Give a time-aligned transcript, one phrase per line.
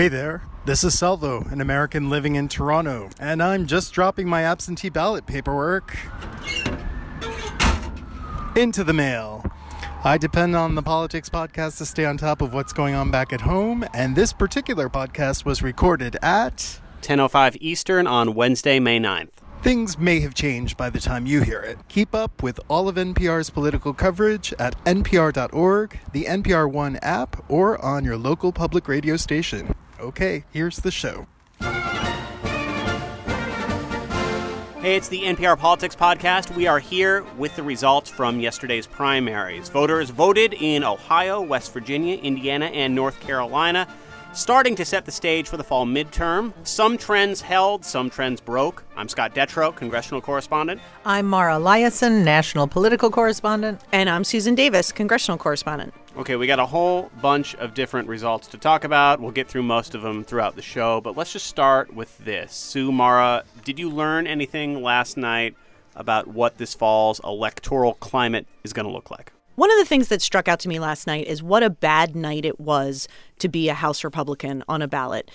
[0.00, 4.44] Hey there, this is Salvo, an American living in Toronto, and I'm just dropping my
[4.44, 5.94] absentee ballot paperwork
[8.56, 9.44] into the mail.
[10.02, 13.34] I depend on the Politics Podcast to stay on top of what's going on back
[13.34, 19.42] at home, and this particular podcast was recorded at 10:05 Eastern on Wednesday, May 9th.
[19.60, 21.76] Things may have changed by the time you hear it.
[21.88, 27.78] Keep up with all of NPR's political coverage at npr.org, the NPR One app, or
[27.84, 29.74] on your local public radio station.
[30.00, 31.26] Okay, here's the show.
[34.80, 36.56] Hey, it's the NPR Politics Podcast.
[36.56, 39.68] We are here with the results from yesterday's primaries.
[39.68, 43.86] Voters voted in Ohio, West Virginia, Indiana, and North Carolina
[44.32, 46.52] starting to set the stage for the fall midterm.
[46.66, 48.84] Some trends held, some trends broke.
[48.96, 50.80] I'm Scott Detrow, congressional correspondent.
[51.04, 53.80] I'm Mara Liasson, national political correspondent.
[53.92, 55.94] And I'm Susan Davis, congressional correspondent.
[56.16, 59.20] Okay, we got a whole bunch of different results to talk about.
[59.20, 62.52] We'll get through most of them throughout the show, but let's just start with this.
[62.52, 65.54] Sue, Mara, did you learn anything last night
[65.94, 69.32] about what this fall's electoral climate is going to look like?
[69.54, 72.16] One of the things that struck out to me last night is what a bad
[72.16, 73.06] night it was
[73.38, 75.30] to be a House Republican on a ballot.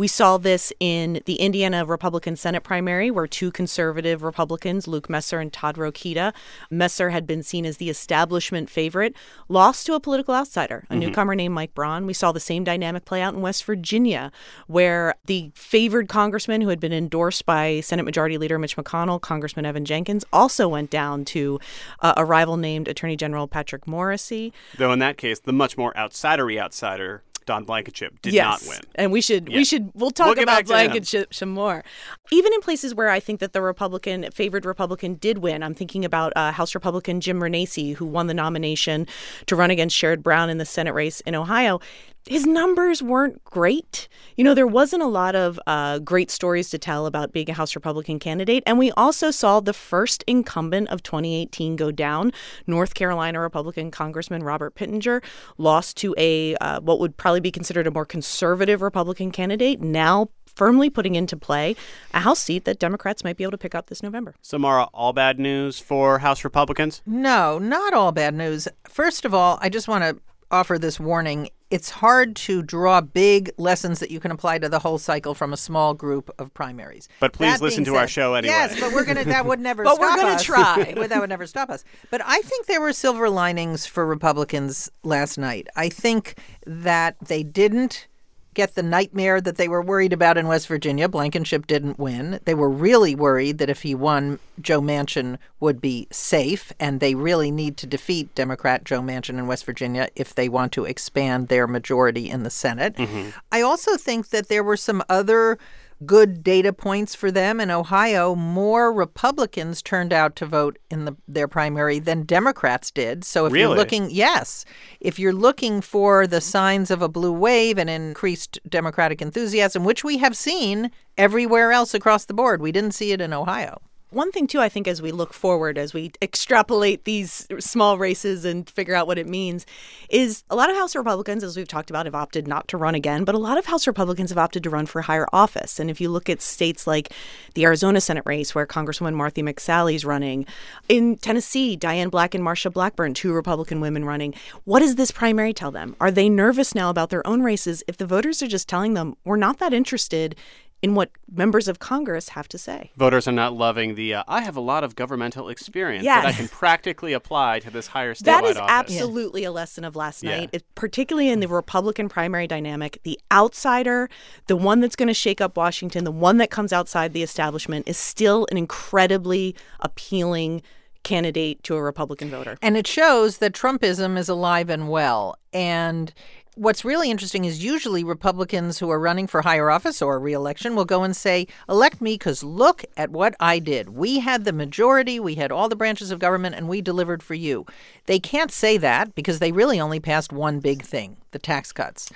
[0.00, 5.40] We saw this in the Indiana Republican Senate primary, where two conservative Republicans, Luke Messer
[5.40, 6.32] and Todd Rokita,
[6.70, 9.14] Messer had been seen as the establishment favorite,
[9.50, 11.00] lost to a political outsider, a mm-hmm.
[11.00, 12.06] newcomer named Mike Braun.
[12.06, 14.32] We saw the same dynamic play out in West Virginia,
[14.68, 19.66] where the favored congressman who had been endorsed by Senate Majority Leader Mitch McConnell, Congressman
[19.66, 21.60] Evan Jenkins, also went down to
[22.00, 24.52] uh, a rival named Attorney General Patrick Morrisey.
[24.78, 28.64] Though in that case, the much more outsidery outsider Don Blankenship did yes.
[28.64, 28.80] not win.
[28.94, 29.56] And we should yeah.
[29.56, 31.82] we should we'll talk we'll about Blankenship some more.
[32.30, 35.64] Even in places where I think that the Republican favored Republican did win.
[35.64, 39.04] I'm thinking about uh, House Republican Jim Renacci, who won the nomination
[39.46, 41.80] to run against Sherrod Brown in the Senate race in Ohio
[42.26, 44.08] his numbers weren't great.
[44.36, 47.54] You know, there wasn't a lot of uh, great stories to tell about being a
[47.54, 48.62] House Republican candidate.
[48.66, 52.32] And we also saw the first incumbent of 2018 go down.
[52.66, 55.22] North Carolina Republican Congressman Robert Pittenger
[55.58, 60.28] lost to a uh, what would probably be considered a more conservative Republican candidate, now
[60.46, 61.74] firmly putting into play
[62.12, 64.34] a House seat that Democrats might be able to pick up this November.
[64.42, 67.02] Samara, all bad news for House Republicans?
[67.06, 68.68] No, not all bad news.
[68.88, 71.48] First of all, I just want to offer this warning.
[71.70, 75.52] It's hard to draw big lessons that you can apply to the whole cycle from
[75.52, 77.08] a small group of primaries.
[77.20, 78.52] But please that listen to said, our show anyway.
[78.52, 79.24] Yes, but we're gonna.
[79.24, 79.84] That would never.
[79.84, 80.42] but stop we're gonna us.
[80.42, 80.94] try.
[81.08, 81.84] that would never stop us.
[82.10, 85.68] But I think there were silver linings for Republicans last night.
[85.76, 88.08] I think that they didn't
[88.54, 91.08] get the nightmare that they were worried about in West Virginia.
[91.08, 92.40] Blankenship didn't win.
[92.44, 97.14] They were really worried that if he won, Joe Manchin would be safe, and they
[97.14, 101.48] really need to defeat Democrat Joe Manchin in West Virginia if they want to expand
[101.48, 102.96] their majority in the Senate.
[102.96, 103.30] Mm-hmm.
[103.52, 105.58] I also think that there were some other
[106.06, 107.60] good data points for them.
[107.60, 113.24] In Ohio, more Republicans turned out to vote in the, their primary than Democrats did.
[113.24, 113.62] So if really?
[113.62, 114.64] you're looking, yes,
[115.00, 120.04] if you're looking for the signs of a blue wave and increased Democratic enthusiasm, which
[120.04, 123.80] we have seen everywhere else across the board, we didn't see it in Ohio.
[124.12, 128.44] One thing, too, I think as we look forward, as we extrapolate these small races
[128.44, 129.66] and figure out what it means,
[130.08, 132.96] is a lot of House Republicans, as we've talked about, have opted not to run
[132.96, 135.78] again, but a lot of House Republicans have opted to run for higher office.
[135.78, 137.12] And if you look at states like
[137.54, 140.44] the Arizona Senate race, where Congresswoman Martha McSally's running,
[140.88, 144.34] in Tennessee, Diane Black and Marsha Blackburn, two Republican women running,
[144.64, 145.94] what does this primary tell them?
[146.00, 149.14] Are they nervous now about their own races if the voters are just telling them,
[149.24, 150.34] we're not that interested
[150.82, 152.90] in what members of Congress have to say.
[152.96, 156.24] Voters are not loving the uh, I have a lot of governmental experience yes.
[156.24, 158.70] that I can practically apply to this higher statewide That is office.
[158.70, 160.58] absolutely a lesson of last night, yeah.
[160.58, 163.00] it, particularly in the Republican primary dynamic.
[163.02, 164.08] The outsider,
[164.46, 167.86] the one that's going to shake up Washington, the one that comes outside the establishment,
[167.86, 170.62] is still an incredibly appealing
[171.02, 172.56] candidate to a Republican voter.
[172.60, 175.36] And it shows that Trumpism is alive and well.
[175.52, 176.12] And
[176.54, 180.84] what's really interesting is usually Republicans who are running for higher office or reelection will
[180.84, 183.90] go and say, elect me because look at what I did.
[183.90, 187.34] We had the majority, we had all the branches of government, and we delivered for
[187.34, 187.66] you.
[188.06, 192.10] They can't say that because they really only passed one big thing the tax cuts.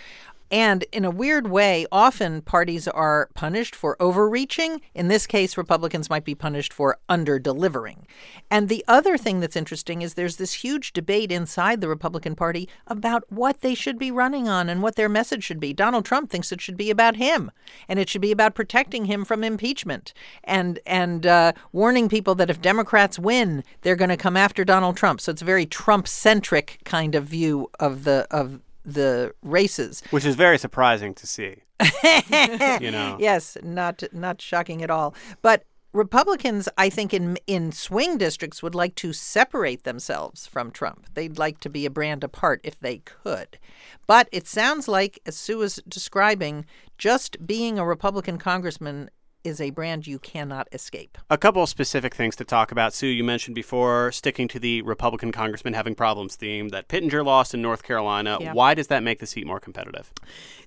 [0.54, 4.80] And in a weird way, often parties are punished for overreaching.
[4.94, 8.06] In this case, Republicans might be punished for under delivering.
[8.52, 12.68] And the other thing that's interesting is there's this huge debate inside the Republican Party
[12.86, 15.72] about what they should be running on and what their message should be.
[15.72, 17.50] Donald Trump thinks it should be about him,
[17.88, 20.14] and it should be about protecting him from impeachment
[20.44, 24.96] and and uh, warning people that if Democrats win, they're going to come after Donald
[24.96, 25.20] Trump.
[25.20, 30.02] So it's a very Trump centric kind of view of the of the races.
[30.10, 31.62] Which is very surprising to see.
[32.80, 33.16] you know.
[33.18, 35.14] Yes, not not shocking at all.
[35.42, 41.06] But Republicans, I think, in in swing districts would like to separate themselves from Trump.
[41.14, 43.58] They'd like to be a brand apart if they could.
[44.06, 46.66] But it sounds like, as Sue was describing,
[46.98, 49.08] just being a Republican congressman
[49.44, 51.18] is a brand you cannot escape.
[51.30, 52.94] A couple of specific things to talk about.
[52.94, 57.54] Sue, you mentioned before sticking to the Republican congressman having problems theme that Pittenger lost
[57.54, 58.38] in North Carolina.
[58.40, 58.52] Yeah.
[58.54, 60.10] Why does that make the seat more competitive?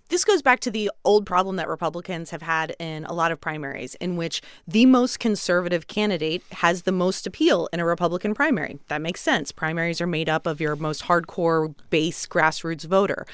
[0.10, 3.42] This goes back to the old problem that Republicans have had in a lot of
[3.42, 8.80] primaries, in which the most conservative candidate has the most appeal in a Republican primary.
[8.88, 9.52] That makes sense.
[9.52, 13.26] Primaries are made up of your most hardcore base grassroots voter.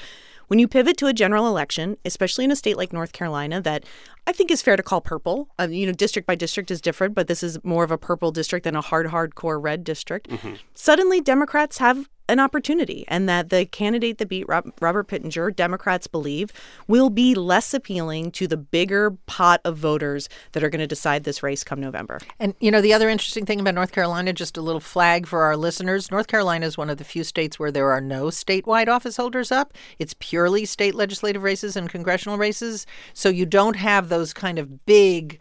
[0.54, 3.84] When you pivot to a general election, especially in a state like North Carolina, that
[4.24, 5.48] I think is fair to call purple.
[5.58, 8.30] Um, you know, district by district is different, but this is more of a purple
[8.30, 10.28] district than a hard, hardcore red district.
[10.72, 16.52] Suddenly, Democrats have an opportunity, and that the candidate that beat Robert Pittenger, Democrats believe,
[16.88, 21.24] will be less appealing to the bigger pot of voters that are going to decide
[21.24, 22.18] this race come November.
[22.40, 25.42] And you know, the other interesting thing about North Carolina, just a little flag for
[25.42, 28.88] our listeners North Carolina is one of the few states where there are no statewide
[28.88, 29.74] office holders up.
[29.98, 32.86] It's purely state legislative races and congressional races.
[33.12, 35.40] So you don't have those kind of big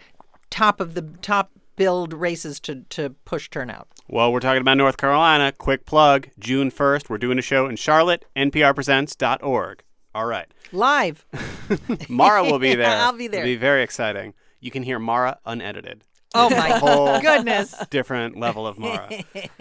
[0.50, 3.88] top of the top build races to, to push turnout.
[4.08, 5.52] Well, we're talking about North Carolina.
[5.52, 9.84] Quick plug June 1st, we're doing a show in Charlotte, nprpresents.org.
[10.16, 10.48] All right.
[10.72, 11.25] Live.
[12.10, 12.88] Mara will be there.
[12.96, 13.42] I'll be there.
[13.42, 14.34] It'll be very exciting.
[14.60, 16.04] You can hear Mara unedited.
[16.36, 17.75] Oh my Whole goodness.
[17.90, 19.10] different level of Mara.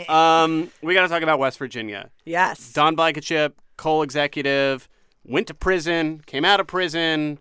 [0.09, 2.11] um, we got to talk about West Virginia.
[2.25, 2.73] Yes.
[2.73, 4.89] Don Blankenship, coal executive,
[5.25, 7.39] went to prison, came out of prison,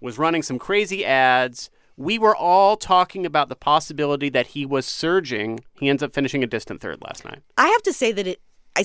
[0.00, 1.70] was running some crazy ads.
[1.96, 5.60] We were all talking about the possibility that he was surging.
[5.78, 7.42] He ends up finishing a distant third last night.
[7.56, 8.40] I have to say that it.
[8.76, 8.84] I,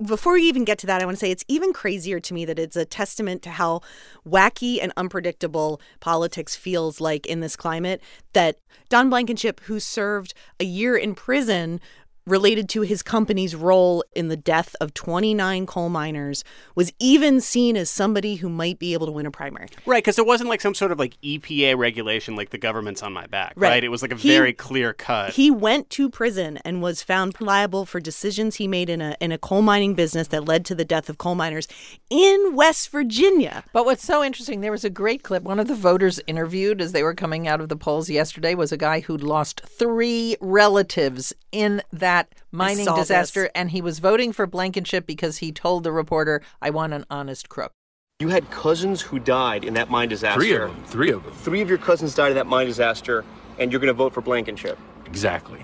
[0.00, 2.44] before we even get to that, I want to say it's even crazier to me
[2.44, 3.80] that it's a testament to how
[4.24, 8.00] wacky and unpredictable politics feels like in this climate.
[8.32, 8.58] That
[8.90, 11.80] Don Blankenship, who served a year in prison
[12.26, 16.42] related to his company's role in the death of 29 coal miners,
[16.74, 19.68] was even seen as somebody who might be able to win a primary.
[19.84, 23.12] Right, because it wasn't like some sort of like EPA regulation, like the government's on
[23.12, 23.52] my back.
[23.56, 23.70] Right.
[23.74, 23.84] Right.
[23.84, 25.32] It was like a He- very clear cut.
[25.34, 29.32] He went to prison and was found liable for decisions he made in a in
[29.32, 31.66] a coal mining business that led to the death of coal miners
[32.08, 33.64] in West Virginia.
[33.72, 35.42] But what's so interesting, there was a great clip.
[35.42, 38.70] One of the voters interviewed as they were coming out of the polls yesterday was
[38.72, 42.13] a guy who'd lost three relatives in that
[42.52, 43.52] mining disaster, this.
[43.54, 47.48] and he was voting for Blankenship because he told the reporter, I want an honest
[47.48, 47.72] crook.
[48.20, 50.40] You had cousins who died in that mine disaster.
[50.40, 50.84] Three of them.
[50.84, 51.32] Three of them.
[51.32, 53.24] Three of your cousins died in that mine disaster,
[53.58, 54.78] and you're going to vote for Blankenship.
[55.06, 55.60] Exactly.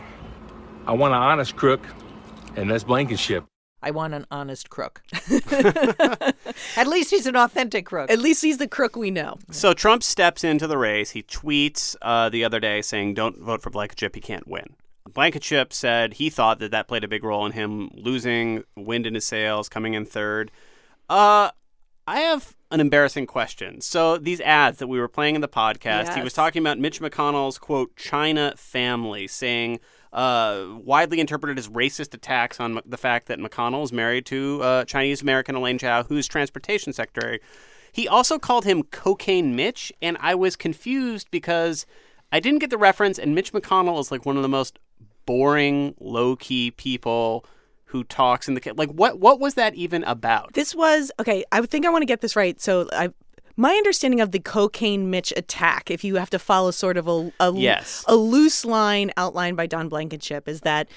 [0.87, 1.81] I want an honest crook,
[2.57, 3.45] and that's Blankenship.
[3.83, 5.03] I want an honest crook.
[6.77, 8.11] At least he's an authentic crook.
[8.11, 9.39] At least he's the crook we know.
[9.51, 11.11] so Trump steps into the race.
[11.11, 14.15] He tweets uh, the other day saying, "Don't vote for Blankenship.
[14.15, 14.75] He can't win."
[15.09, 19.15] Blankenship said he thought that that played a big role in him losing wind in
[19.15, 20.51] his sails, coming in third.
[21.09, 21.51] Uh,
[22.07, 23.81] I have an embarrassing question.
[23.81, 27.01] So these ads that we were playing in the podcast, he was talking about Mitch
[27.01, 29.81] McConnell's quote China family, saying
[30.13, 34.63] uh, widely interpreted as racist attacks on M- the fact that McConnell is married to
[34.63, 37.41] uh, Chinese American Elaine Chao, who's transportation secretary.
[37.93, 41.87] He also called him Cocaine Mitch, and I was confused because
[42.33, 43.19] I didn't get the reference.
[43.19, 44.79] And Mitch McConnell is like one of the most
[45.31, 47.45] boring, low key people
[47.85, 48.91] who talks in the like.
[48.91, 50.55] What what was that even about?
[50.55, 51.45] This was okay.
[51.53, 52.61] I think I want to get this right.
[52.61, 53.11] So I.
[53.57, 57.31] My understanding of the cocaine Mitch attack, if you have to follow sort of a
[57.41, 58.05] a, Yes.
[58.09, 60.89] a loose line outlined by Don Blankenship, is that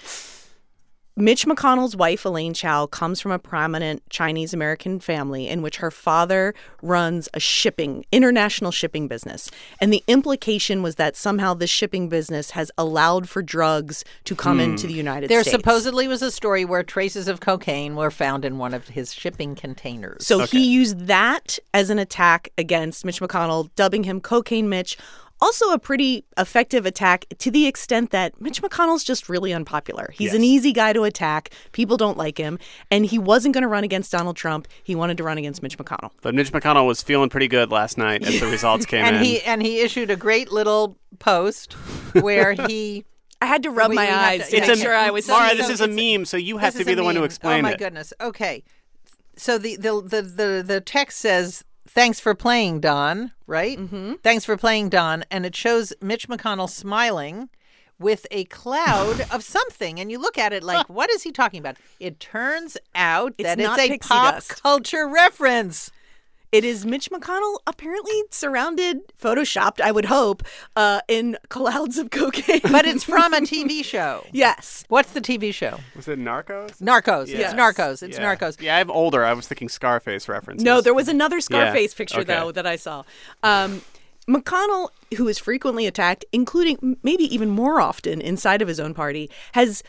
[1.15, 5.91] Mitch McConnell's wife, Elaine Chao, comes from a prominent Chinese American family in which her
[5.91, 9.51] father runs a shipping, international shipping business.
[9.79, 14.57] And the implication was that somehow this shipping business has allowed for drugs to come
[14.57, 14.71] hmm.
[14.71, 15.51] into the United there States.
[15.51, 19.13] There supposedly was a story where traces of cocaine were found in one of his
[19.13, 20.25] shipping containers.
[20.25, 24.97] So he used that as an attack against Mitch McConnell, dubbing him Cocaine Mitch.
[25.43, 30.09] Also, a pretty effective attack to the extent that Mitch McConnell's just really unpopular.
[30.13, 31.49] He's an easy guy to attack.
[31.73, 32.57] People don't like him.
[32.89, 34.69] And he wasn't going to run against Donald Trump.
[34.83, 36.11] He wanted to run against Mitch McConnell.
[36.21, 39.23] But Mitch McConnell was feeling pretty good last night as the results came and in.
[39.23, 41.73] he and he issued a great little post
[42.21, 43.03] where he
[43.41, 45.09] I had to rub We- my we eyes to- to It's make a- sure I
[45.09, 47.03] was Mara, seeing this so is a meme, so you have to be a the
[47.03, 47.25] one to meme.
[47.25, 47.79] explain Oh my it.
[47.79, 48.13] goodness.
[48.21, 48.63] Okay.
[49.35, 53.77] So the the the the, the text says thanks for playing Don, right?
[53.77, 54.13] Mm-hmm.
[54.23, 57.49] Thanks for playing Don and it shows Mitch McConnell smiling
[57.99, 61.59] with a cloud of something, and you look at it like, what is he talking
[61.59, 61.77] about?
[61.99, 64.61] It turns out It's that it's a pop dust.
[64.61, 65.91] culture reference.
[66.53, 70.43] It is Mitch McConnell apparently surrounded, photoshopped, I would hope,
[70.75, 72.61] uh, in clouds of cocaine.
[72.71, 74.23] But it's from a TV show.
[74.31, 74.85] yes.
[74.87, 75.79] What's the TV show?
[75.95, 76.79] Was it Narcos?
[76.79, 77.27] Narcos.
[77.27, 77.51] Yes.
[77.51, 78.03] It's Narcos.
[78.03, 78.35] It's yeah.
[78.35, 78.61] Narcos.
[78.61, 79.25] Yeah, I'm older.
[79.25, 80.63] I was thinking Scarface references.
[80.63, 82.31] No, there was another Scarface picture okay.
[82.35, 83.03] though that I saw.
[83.41, 83.81] Um,
[84.27, 89.27] McConnell, who is frequently attacked, including maybe even more often inside of his own party,
[89.53, 89.81] has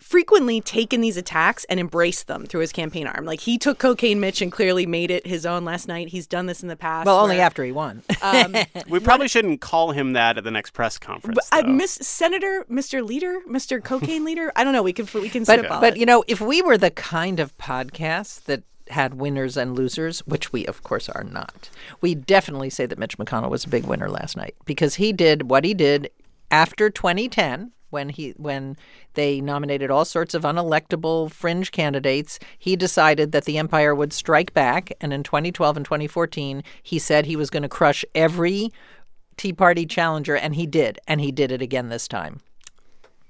[0.00, 3.24] frequently taken these attacks and embraced them through his campaign arm.
[3.24, 6.08] Like he took cocaine Mitch and clearly made it his own last night.
[6.08, 7.06] He's done this in the past.
[7.06, 8.02] Well, only where- after he won.
[8.22, 8.54] Um,
[8.88, 11.38] We probably shouldn't call him that at the next press conference.
[11.52, 11.68] I though.
[11.68, 13.06] miss Senator, Mr.
[13.06, 13.82] Leader, Mr.
[13.82, 14.52] Cocaine Leader.
[14.56, 14.82] I don't know.
[14.82, 16.00] We can we can but spitball but it.
[16.00, 20.52] you know, if we were the kind of podcast that had winners and losers, which
[20.52, 21.68] we of course are not,
[22.00, 25.50] we definitely say that Mitch McConnell was a big winner last night because he did
[25.50, 26.10] what he did
[26.50, 28.76] after 2010 when he when
[29.14, 34.52] they nominated all sorts of unelectable fringe candidates he decided that the empire would strike
[34.54, 38.70] back and in 2012 and 2014 he said he was going to crush every
[39.36, 42.40] tea party challenger and he did and he did it again this time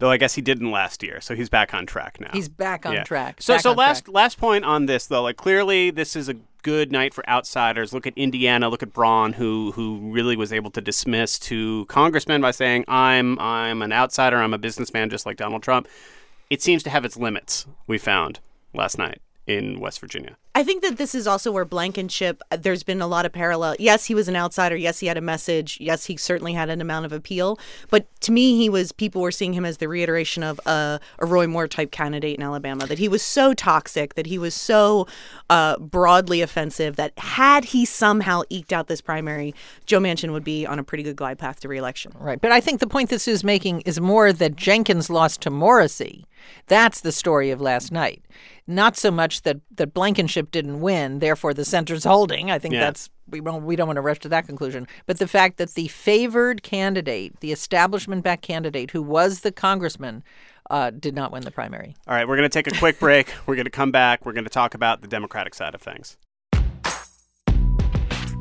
[0.01, 2.31] Though I guess he didn't last year, so he's back on track now.
[2.33, 3.03] he's back on Yeah.
[3.03, 4.15] track So so last track.
[4.15, 6.37] last point on this though, like clearly this is a
[6.69, 7.95] good night for outsiders.
[7.95, 12.43] Look at Indiana, look at Braun, who who really was able to dismiss two congressmen
[12.43, 15.89] by saying, I'm I'm an outsider, I'm a businessman just like Donald Trump.
[16.51, 18.41] It seems to have its limits, we found
[18.75, 20.37] last night in West Virginia.
[20.59, 23.77] I think that this is also where Blankenship, uh, there's been a lot of parallel.
[23.79, 24.75] Yes, he was an outsider.
[24.75, 25.79] Yes, he had a message.
[25.81, 27.61] Yes, he certainly had an amount of appeal.
[27.91, 31.27] But to me, he was, people were seeing him as the reiteration of a, a
[31.27, 35.07] Roy Moore type candidate in Alabama, that he was so toxic, that he was so
[35.49, 39.55] uh, broadly offensive, that had he somehow eked out this primary,
[39.87, 42.11] Joe Manchin would be on a pretty good glide path to reelection.
[42.19, 42.41] Right.
[42.41, 46.25] But I think the point that Sue's making is more that Jenkins lost to Morrisey.
[46.67, 48.25] That's the story of last night.
[48.67, 52.51] Not so much that, that Blankenship didn't win, therefore the center's holding.
[52.51, 52.81] I think Yeah.
[52.81, 54.87] that's we don't we don't want to rush to that conclusion.
[55.07, 60.23] But the fact that the favored candidate, the establishment backed candidate who was the congressman,
[60.71, 61.95] uh, did not win the primary.
[62.07, 63.33] All right, we're going to take a quick break.
[63.47, 64.25] We're going to come back.
[64.27, 66.17] We're going to talk about the Democratic side of things.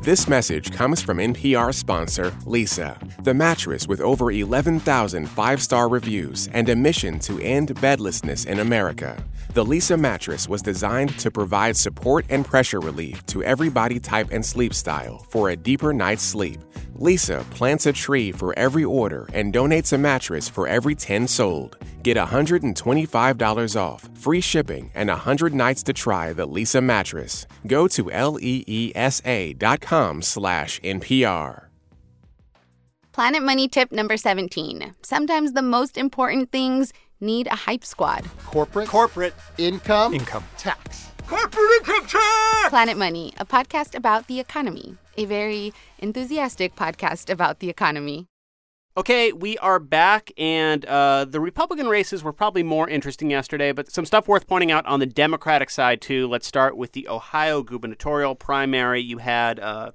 [0.00, 6.48] This message comes from NPR sponsor Leesa, the mattress with over 11,000 five star reviews
[6.52, 9.22] and a mission to end bedlessness in America.
[9.54, 14.28] The Leesa mattress was designed to provide support and pressure relief to every body type
[14.30, 16.60] and sleep style for a deeper night's sleep.
[16.96, 21.76] Leesa plants a tree for every order and donates a mattress for every 10 sold.
[22.02, 27.46] Get $125 off, free shipping, and 100 nights to try the Leesa mattress.
[27.66, 28.92] Go to E
[29.88, 31.64] leesa.com slash NPR.
[33.12, 34.94] Planet Money tip number 17.
[35.02, 38.24] Sometimes the most important things need a hype squad.
[38.46, 38.88] Corporate.
[38.88, 40.14] Corporate Income.
[40.14, 40.44] Income.
[40.56, 41.08] Tax.
[41.26, 42.06] Corporate income.
[42.06, 42.68] Tax.
[42.68, 48.26] Planet Money, a podcast about the economy, a very enthusiastic podcast about the economy.
[48.98, 53.92] Okay, we are back, and uh, the Republican races were probably more interesting yesterday, but
[53.92, 56.26] some stuff worth pointing out on the Democratic side, too.
[56.26, 59.00] Let's start with the Ohio gubernatorial primary.
[59.00, 59.92] You had uh,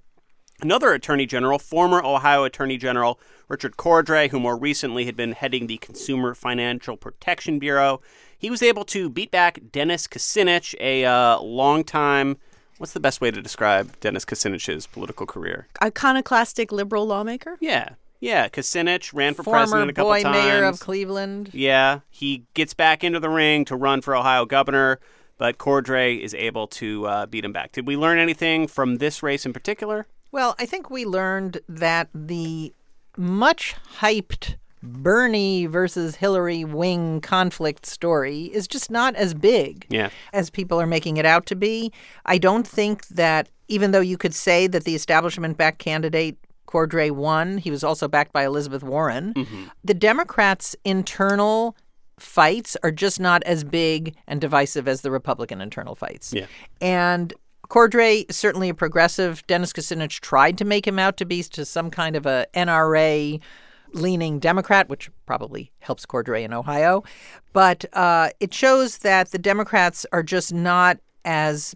[0.61, 3.19] another attorney general, former Ohio attorney general
[3.49, 7.99] Richard Cordray, who more recently had been heading the Consumer Financial Protection Bureau.
[8.37, 12.37] He was able to beat back Dennis Kucinich, a uh, longtime.
[12.77, 15.67] What's the best way to describe Dennis Kucinich's political career?
[15.83, 17.57] Iconoclastic liberal lawmaker?
[17.59, 17.89] Yeah,
[18.23, 18.47] yeah.
[18.49, 20.37] Kucinich ran for Former president a couple boy times.
[20.37, 21.49] mayor of Cleveland.
[21.53, 24.99] Yeah, he gets back into the ring to run for Ohio governor,
[25.37, 27.71] but Cordray is able to uh, beat him back.
[27.71, 30.07] Did we learn anything from this race in particular?
[30.31, 32.73] Well, I think we learned that the
[33.17, 40.09] much hyped Bernie versus Hillary wing conflict story is just not as big Yeah.
[40.33, 41.91] as people are making it out to be.
[42.25, 46.37] I don't think that even though you could say that the establishment backed candidate
[46.73, 49.33] Cordray won, he was also backed by Elizabeth Warren.
[49.83, 51.77] The Democrats' internal
[52.17, 56.33] fights are just not as big and divisive as the Republican internal fights.
[56.33, 56.47] Yeah.
[56.81, 57.31] And
[57.69, 59.45] Cordray is certainly a progressive.
[59.45, 63.39] Dennis Kucinich tried to make him out to be to some kind of a NRA
[63.93, 67.03] leaning Democrat, which probably helps Cordray in Ohio.
[67.53, 71.75] But uh, it shows that the Democrats are just not as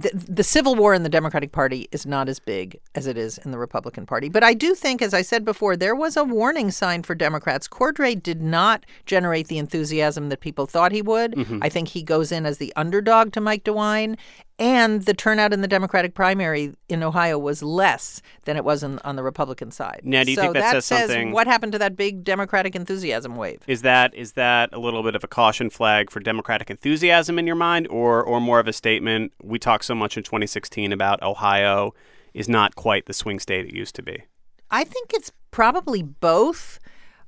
[0.00, 3.38] the, the civil war in the Democratic Party is not as big as it is
[3.38, 4.28] in the Republican Party.
[4.28, 7.68] But I do think, as I said before, there was a warning sign for Democrats.
[7.68, 11.32] Cordray did not generate the enthusiasm that people thought he would.
[11.32, 11.58] Mm-hmm.
[11.62, 14.16] I think he goes in as the underdog to Mike DeWine.
[14.60, 18.98] And the turnout in the Democratic primary in Ohio was less than it was in,
[18.98, 20.02] on the Republican side.
[20.04, 22.76] Now, do you so think that says says something- what happened to that big Democratic
[22.76, 23.62] enthusiasm wave?
[23.66, 27.46] Is that is that a little bit of a caution flag for Democratic enthusiasm in
[27.46, 29.32] your mind, or or more of a statement?
[29.42, 31.94] We talked so much in 2016 about Ohio
[32.34, 34.24] is not quite the swing state it used to be.
[34.70, 36.78] I think it's probably both.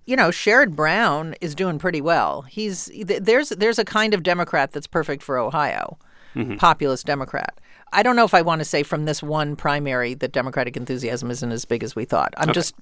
[0.04, 2.42] You know, Sherrod Brown is doing pretty well.
[2.42, 5.96] He's there's there's a kind of Democrat that's perfect for Ohio,
[6.34, 6.56] Mm-hmm.
[6.56, 7.58] populist Democrat.
[7.92, 11.30] I don't know if I want to say from this one primary that Democratic enthusiasm
[11.30, 12.32] isn't as big as we thought.
[12.38, 12.74] I'm just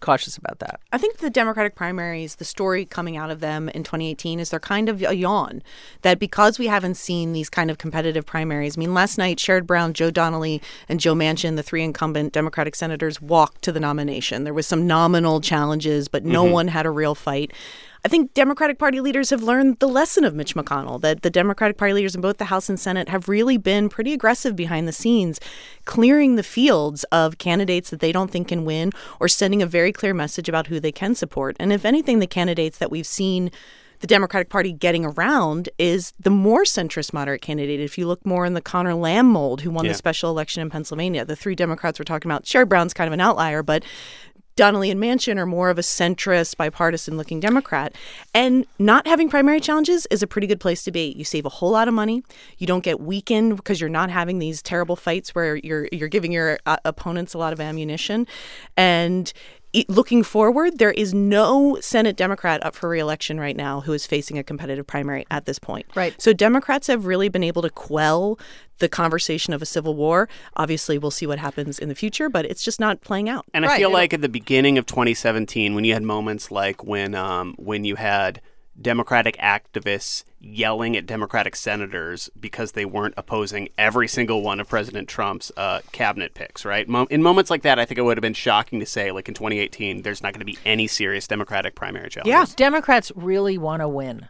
[0.00, 0.80] cautious about that.
[0.92, 4.60] I think the Democratic primaries, the story coming out of them in 2018 is they're
[4.60, 5.62] kind of a yawn.
[6.02, 9.66] That because we haven't seen these kind of competitive primaries, I mean, last night, Sherrod
[9.66, 14.44] Brown, Joe Donnelly, and Joe Manchin, the three incumbent Democratic senators, walked to the nomination.
[14.44, 16.52] There was some nominal challenges, but no mm-hmm.
[16.52, 17.52] one had a real fight.
[18.06, 21.76] I think Democratic Party leaders have learned the lesson of Mitch McConnell that the Democratic
[21.76, 24.92] Party leaders in both the House and Senate have really been pretty aggressive behind the
[24.92, 25.40] scenes,
[25.86, 29.90] clearing the fields of candidates that they don't think can win or sending a very
[29.90, 31.56] clear message about who they can support.
[31.58, 33.50] And if anything, the candidates that we've seen
[33.98, 37.80] the Democratic Party getting around is the more centrist moderate candidate.
[37.80, 39.90] If you look more in the Connor Lamb mold, who won Yeah.
[39.90, 43.14] the special election in Pennsylvania, the three Democrats we're talking about, Sherrod Brown's kind of
[43.14, 43.82] an outlier, but
[44.56, 47.94] Donnelly and Manchin are more of a centrist, bipartisan looking Democrat.
[48.34, 51.12] And not having primary challenges is a pretty good place to be.
[51.16, 52.22] You save a whole lot of money.
[52.56, 56.32] You don't get weakened because you're not having these terrible fights where you're you're giving
[56.32, 58.26] your uh, opponents a lot of ammunition.
[58.78, 59.30] And
[59.88, 64.38] looking forward, there is no Senate Democrat up for reelection right now who is facing
[64.38, 65.86] a competitive primary at this point.
[65.94, 66.14] Right.
[66.20, 68.38] So Democrats have really been able to quell
[68.78, 70.28] the conversation of a civil war.
[70.56, 73.44] Obviously, we'll see what happens in the future, but it's just not playing out.
[73.54, 76.84] And I feel it'll- like at the beginning of 2017, when you had moments like
[76.84, 78.40] when um, when you had
[78.80, 85.08] Democratic activists yelling at Democratic senators because they weren't opposing every single one of President
[85.08, 86.88] Trump's uh, cabinet picks, right?
[86.88, 89.28] Mo- in moments like that, I think it would have been shocking to say, like
[89.28, 92.30] in 2018, there's not going to be any serious Democratic primary challenges.
[92.30, 94.28] Yeah, Democrats really want to win.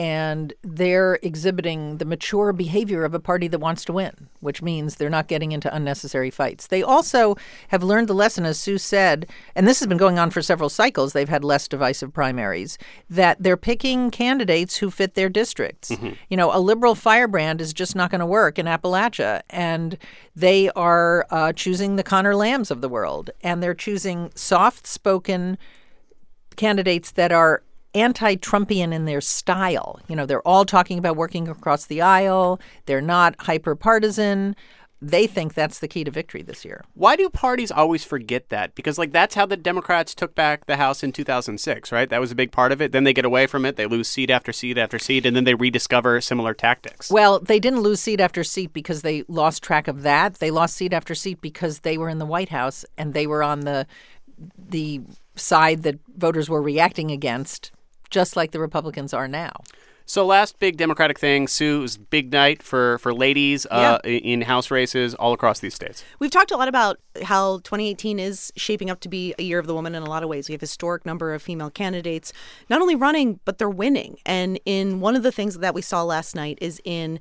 [0.00, 4.94] And they're exhibiting the mature behavior of a party that wants to win, which means
[4.94, 6.68] they're not getting into unnecessary fights.
[6.68, 7.36] They also
[7.68, 10.70] have learned the lesson, as Sue said, and this has been going on for several
[10.70, 11.12] cycles.
[11.12, 12.78] They've had less divisive primaries,
[13.10, 15.90] that they're picking candidates who fit their districts.
[16.30, 19.42] You know, a liberal firebrand is just not going to work in Appalachia.
[19.50, 19.98] And
[20.34, 25.58] they are uh, choosing the Connor Lambs of the world, and they're choosing soft spoken
[26.56, 27.62] candidates that are
[27.94, 30.00] anti-Trumpian in their style.
[30.08, 32.60] You know, they're all talking about working across the aisle.
[32.86, 34.56] They're not hyper partisan.
[35.02, 36.84] They think that's the key to victory this year.
[36.92, 38.74] Why do parties always forget that?
[38.74, 42.10] Because like that's how the Democrats took back the House in 2006, right?
[42.10, 42.92] That was a big part of it.
[42.92, 43.76] Then they get away from it.
[43.76, 47.10] They lose seat after seat after seat, and then they rediscover similar tactics.
[47.10, 50.34] Well, they didn't lose seat after seat because they lost track of that.
[50.34, 53.42] They lost seat after seat because they were in the White House and they were
[53.42, 53.86] on the
[54.68, 55.00] the
[55.34, 57.72] side that voters were reacting against,
[58.10, 59.52] just like the Republicans are now.
[60.06, 64.68] So last big Democratic thing, Sue's big night for for ladies uh, i- in House
[64.68, 66.02] races all across these states.
[66.18, 69.68] We've talked a lot about how 2018 is shaping up to be a year of
[69.68, 70.48] the woman in a lot of ways.
[70.48, 72.32] We have a historic number of female candidates,
[72.68, 74.18] not only running, but they're winning.
[74.26, 77.20] And in one of the things that we saw last night is in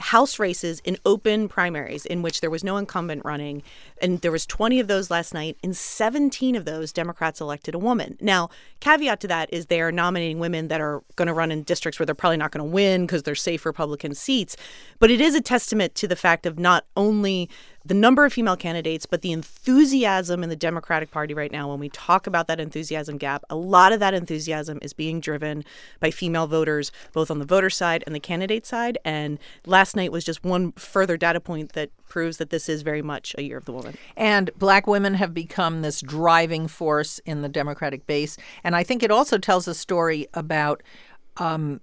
[0.00, 3.62] House races in open primaries in which there was no incumbent running,
[4.00, 5.56] and there was 20 of those last night.
[5.62, 8.16] In 17 of those, Democrats elected a woman.
[8.20, 11.62] Now, caveat to that is they are nominating women that are going to run in
[11.62, 14.56] districts where they're probably not going to win because they're safe Republican seats.
[14.98, 17.48] But it is a testament to the fact of not only
[17.84, 21.68] the number of female candidates, but the enthusiasm in the Democratic Party right now.
[21.68, 25.64] When we talk about that enthusiasm gap, a lot of that enthusiasm is being driven
[25.98, 28.98] by female voters, both on the voter side and the candidate side.
[29.04, 33.02] And last night was just one further data point that proves that this is very
[33.02, 33.96] much a year of the woman.
[34.16, 38.36] And black women have become this driving force in the Democratic base.
[38.62, 40.82] And I think it also tells a story about
[41.38, 41.80] um,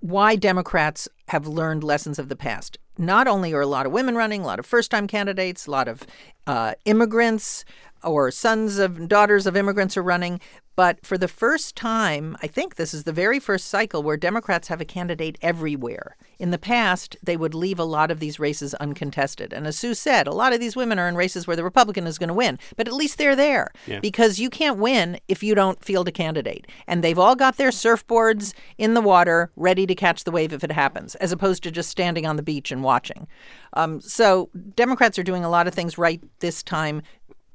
[0.00, 2.78] why Democrats have learned lessons of the past.
[2.96, 5.70] Not only are a lot of women running, a lot of first time candidates, a
[5.70, 6.02] lot of
[6.46, 7.64] uh, immigrants
[8.04, 10.40] or sons of daughters of immigrants are running,
[10.76, 14.68] but for the first time, I think this is the very first cycle where Democrats
[14.68, 16.16] have a candidate everywhere.
[16.38, 19.52] In the past, they would leave a lot of these races uncontested.
[19.52, 22.08] And as Sue said, a lot of these women are in races where the Republican
[22.08, 23.70] is going to win, but at least they're there
[24.02, 26.66] because you can't win if you don't field a candidate.
[26.88, 30.64] And they've all got their surfboards in the water ready to catch the wave if
[30.64, 33.28] it happens, as opposed to just standing on the beach and watching.
[33.74, 37.02] Um, so Democrats are doing a lot of things right this time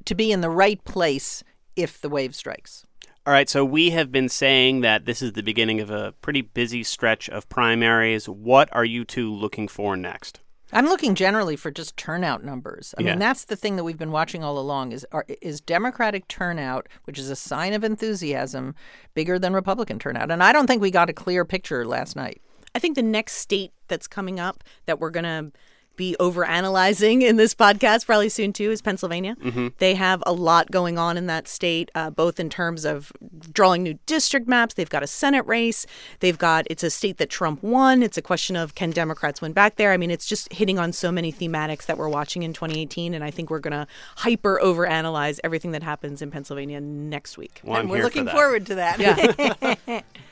[0.06, 1.44] to be in the right place
[1.76, 2.86] if the wave strikes.
[3.26, 6.42] All right, so we have been saying that this is the beginning of a pretty
[6.42, 8.28] busy stretch of primaries.
[8.28, 10.40] What are you two looking for next?
[10.72, 12.94] I'm looking generally for just turnout numbers.
[12.98, 13.12] I Yeah.
[13.12, 16.88] mean, that's the thing that we've been watching all along is are, is Democratic turnout,
[17.06, 18.76] which is a sign of enthusiasm,
[19.16, 20.32] bigger than Republican turnout.
[20.32, 22.42] And I don't think we got a clear picture last night.
[22.76, 25.52] I think the next state that's coming up that we're going to
[26.00, 29.36] be over analyzing in this podcast probably soon too is Pennsylvania.
[29.80, 33.12] They have a lot going on in that state, uh, both in terms of
[33.52, 34.76] drawing new district maps.
[34.76, 35.86] They've got a Senate race.
[36.22, 38.02] They've got it's a state that Trump won.
[38.02, 39.92] It's a question of can Democrats win back there.
[39.92, 43.22] I mean, it's just hitting on so many thematics that we're watching in 2018, and
[43.22, 43.86] I think we're going to
[44.16, 47.60] hyper over analyze everything that happens in Pennsylvania next week.
[47.62, 48.36] Well, I'm and we're here for looking that.
[48.36, 50.04] forward to that.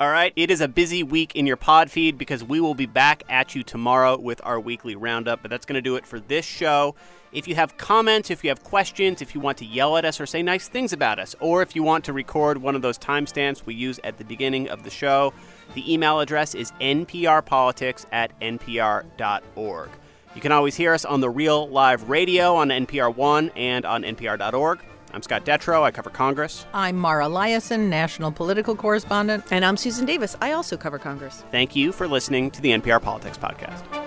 [0.00, 2.86] All right, it is a busy week in your pod feed because we will be
[2.86, 6.18] back at you tomorrow with our weekly roundup, but that's going to do it for
[6.18, 6.94] this show.
[7.32, 10.18] If you have comments, if you have questions, if you want to yell at us
[10.18, 12.96] or say nice things about us, or if you want to record one of those
[12.96, 15.34] timestamps we use at the beginning of the show,
[15.74, 19.90] the email address is nprpolitics at npr.org.
[20.34, 24.04] You can always hear us on the Real Live Radio on NPR One and on
[24.04, 24.80] npr.org.
[25.12, 25.82] I'm Scott Detrow.
[25.82, 26.66] I cover Congress.
[26.72, 29.44] I'm Mara Liasson, national political correspondent.
[29.50, 30.36] And I'm Susan Davis.
[30.40, 31.44] I also cover Congress.
[31.50, 33.99] Thank you for listening to the NPR Politics Podcast.